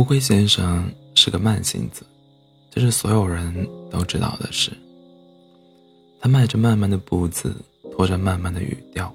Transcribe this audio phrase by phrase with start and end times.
[0.00, 2.06] 乌龟先生是个慢性子，
[2.70, 4.72] 这是所有人都知道的事。
[6.18, 7.54] 他迈着慢慢的步子，
[7.92, 9.14] 拖着慢慢的语调，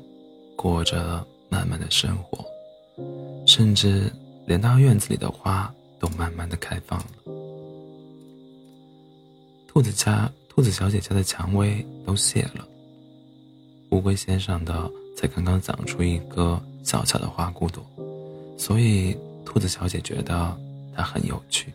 [0.56, 2.46] 过着慢慢的生活，
[3.48, 4.14] 甚至
[4.46, 7.34] 连他院子里的花都慢慢的开放了。
[9.68, 12.64] 兔子家、兔子小姐家的蔷薇都谢了，
[13.90, 17.84] 乌龟先生的才刚刚长出一个小小的花骨朵，
[18.56, 20.56] 所以兔子小姐觉得
[20.96, 21.74] 它很有趣。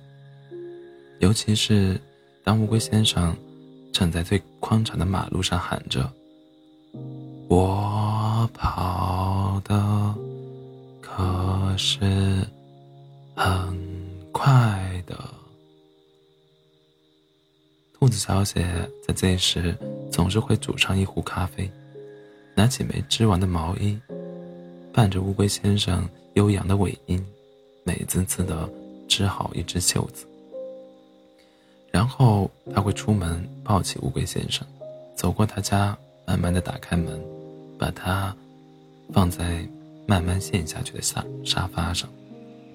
[1.19, 2.01] 尤其是
[2.43, 3.37] 当乌龟先生
[3.93, 6.11] 站在最宽敞的马路上喊着
[7.49, 10.15] ：“我跑的
[11.03, 12.47] 可是
[13.35, 13.79] 很
[14.33, 15.19] 快的。”
[17.93, 18.65] 兔子小姐
[19.07, 19.77] 在这时
[20.11, 21.71] 总是会煮上一壶咖啡，
[22.55, 24.01] 拿起没织完的毛衣，
[24.91, 27.23] 伴着乌龟先生悠扬的尾音，
[27.85, 28.67] 美滋滋的
[29.11, 30.25] 织好一只袖子。
[31.91, 34.65] 然后他会出门抱起乌龟先生，
[35.17, 37.21] 走过他家，慢慢的打开门，
[37.77, 38.35] 把它
[39.13, 39.69] 放在
[40.07, 42.09] 慢慢陷下去的沙沙发上，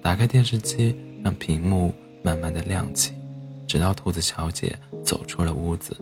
[0.02, 3.14] 打开电视机，让屏幕慢慢的亮起。
[3.66, 5.96] 直到兔子小姐走出了屋子，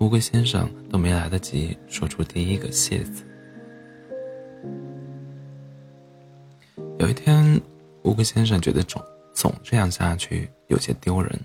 [0.00, 3.24] 乌龟先生都没来得及说出第一个谢字。
[6.98, 7.60] 有一天，
[8.02, 9.02] 乌龟先生觉得肿
[9.34, 11.38] 总这样下去有些丢人，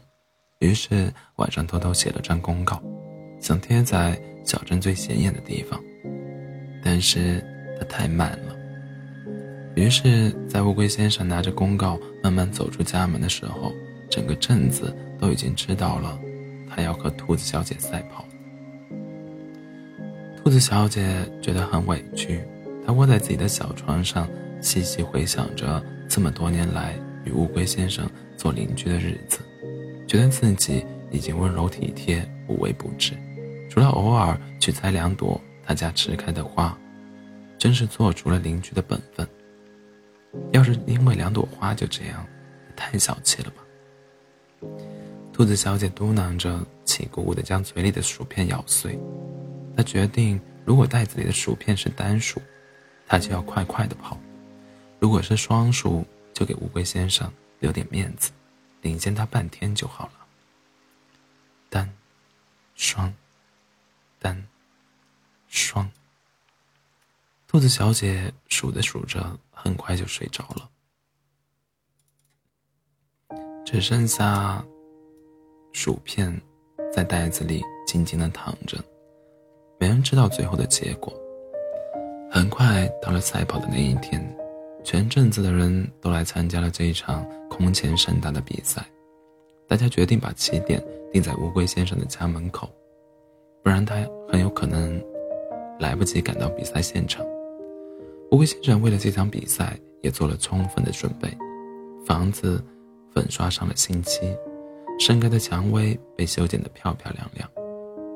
[0.59, 2.81] 于是晚上偷偷写了张公告，
[3.41, 5.77] 想贴在小镇最显眼的地方。
[6.81, 7.43] 但是
[7.77, 8.55] 他太慢了，
[9.75, 13.73] 于是，在乌龟先生拿着公告慢慢走出家门的时候，
[14.09, 14.95] 整个镇子。
[15.19, 16.17] 都已经知道了，
[16.69, 18.23] 他要和兔子小姐赛跑。
[20.37, 22.41] 兔子小姐觉得很委屈，
[22.85, 24.25] 她窝在自己的小床上，
[24.61, 26.95] 细细回想着这么多年来
[27.29, 29.39] 与乌龟先生做邻居的日子，
[30.07, 33.13] 觉得自己已经温柔体贴、无微不至，
[33.69, 36.75] 除了偶尔去采两朵他家迟开的花，
[37.57, 39.27] 真是做足了邻居的本分。
[40.51, 42.25] 要是因为两朵花就这样，
[42.67, 44.67] 也太小气了吧。
[45.31, 48.99] 兔子小姐嘟囔着，气鼓鼓地将嘴里的薯片咬碎。
[49.77, 52.41] 她决定，如果袋子里的薯片是单数，
[53.07, 54.17] 她就要快快地跑；
[54.99, 56.05] 如果是双数，
[56.39, 57.29] 就给乌龟先生
[57.59, 58.31] 留点面子，
[58.81, 60.11] 领先他半天就好了。
[61.69, 61.93] 单，
[62.75, 63.13] 双，
[64.19, 64.41] 单，
[65.49, 65.91] 双。
[67.45, 70.69] 兔子小姐数着数着，很快就睡着了，
[73.65, 74.63] 只剩下。
[75.71, 76.41] 薯片
[76.91, 78.83] 在袋子里静静的躺着，
[79.77, 81.13] 没人知道最后的结果。
[82.31, 84.19] 很快到了赛跑的那一天，
[84.83, 88.85] 全镇子的人都来参加了这一场空前盛大的比赛。
[89.67, 92.67] 大家决定把起点定在乌龟先生的家门口，
[93.63, 93.95] 不然他
[94.27, 94.99] 很有可能
[95.79, 97.25] 来不及赶到比赛现场。
[98.31, 101.29] 乌龟先生为了这场比赛也做了充分的准备，
[102.05, 102.63] 房子
[103.13, 104.21] 粉刷上了新漆。
[104.99, 107.49] 盛开的蔷薇被修剪得漂漂亮亮，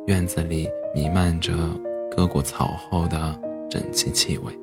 [0.07, 1.53] 院子里弥漫着
[2.12, 4.62] 割过草后的整齐气味。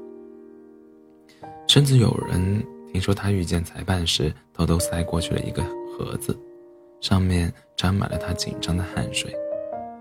[1.66, 2.62] 甚至有人
[2.92, 5.62] 听说他遇见裁判时，偷偷塞过去了一个
[5.92, 6.38] 盒子，
[7.00, 9.34] 上面沾满了他紧张的汗水。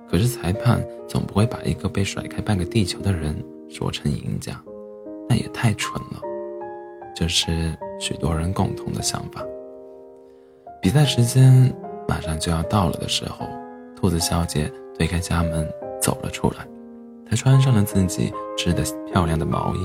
[0.10, 3.36] 可是裁判总不会把一个被甩开半个地球的人
[3.70, 4.60] 说成赢家，
[5.28, 6.22] 那也太蠢了。
[7.16, 9.44] 这是许多人共同的想法。
[10.82, 11.74] 比赛时间。
[12.08, 13.48] 马上就要到了的时候，
[13.96, 14.68] 兔子小姐
[14.98, 15.72] 推开家门
[16.02, 16.68] 走了出来。
[17.24, 19.80] 她穿上了自己织的漂亮的毛衣，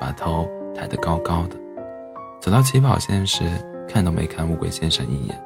[0.00, 1.56] 把头抬得高高的。
[2.40, 3.44] 走到起跑线时，
[3.88, 5.38] 看都没看乌龟先生一眼。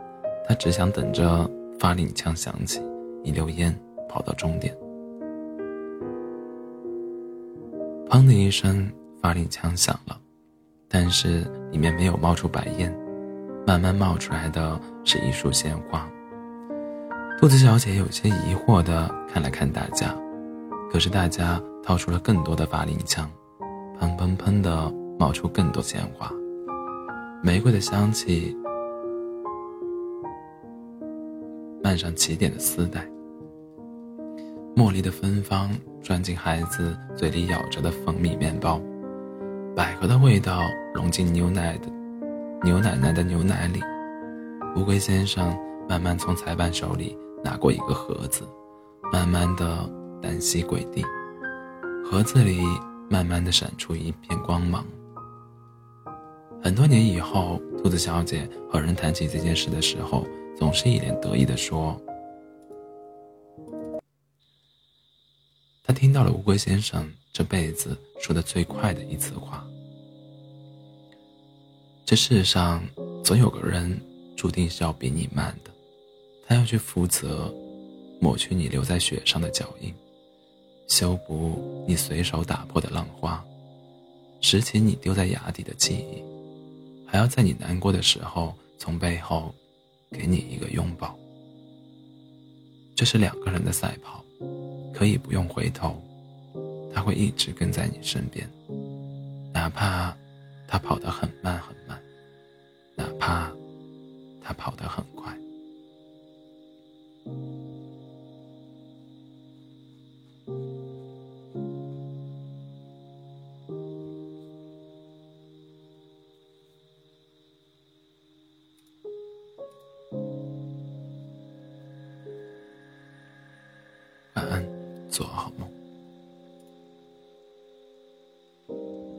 [0.46, 2.80] 他只想等着发令枪响起，
[3.22, 3.74] 一溜烟
[4.08, 4.76] 跑到终点。
[8.08, 8.90] 砰的一声，
[9.20, 10.16] 发令枪响了，
[10.88, 11.40] 但是
[11.72, 12.94] 里面没有冒出白烟。
[13.66, 16.06] 慢慢冒出来的是一束鲜花。
[17.40, 20.14] 兔子小姐有些疑惑地看了看大家，
[20.92, 23.28] 可是大家掏出了更多的发令枪，
[23.98, 24.92] 砰砰砰的
[25.24, 26.30] 冒出更多鲜花。
[27.42, 28.54] 玫瑰的香气
[31.82, 33.08] 漫上起点的丝带，
[34.76, 35.70] 茉莉的芬芳
[36.02, 38.78] 钻进孩子嘴里咬着的蜂蜜面包，
[39.74, 40.60] 百合的味道
[40.94, 41.88] 融进牛奶的。
[42.62, 43.80] 牛奶奶的牛奶里，
[44.76, 48.46] 乌龟先生慢慢从裁判手里拿过一个盒子，
[49.10, 49.90] 慢慢的
[50.20, 51.02] 单膝跪地，
[52.04, 52.60] 盒子里
[53.08, 54.84] 慢慢的闪出一片光芒。
[56.64, 60.26] 很多年以后，兔子小姐和人谈起这件事的时候，
[60.56, 61.94] 总是一脸得意地说
[65.84, 69.62] ：“她听到了乌龟先生这辈子说的最快的一次话。
[72.06, 72.82] 这世上
[73.22, 74.00] 总有个人
[74.34, 75.70] 注定是要比你慢的，
[76.46, 77.54] 他要去负责
[78.22, 79.92] 抹去你留在雪上的脚印，
[80.88, 83.44] 修补你随手打破的浪花，
[84.40, 86.24] 拾起你丢在崖底的记忆。”
[87.14, 89.54] 还要在你难过的时候，从背后
[90.10, 91.16] 给你一个拥抱。
[92.96, 94.24] 这是两个人的赛跑，
[94.92, 96.02] 可以不用回头，
[96.92, 98.50] 他会一直跟在你身边，
[99.52, 100.12] 哪怕
[100.66, 101.96] 他跑得很慢很慢，
[102.96, 103.48] 哪怕
[104.42, 105.32] 他跑得很快。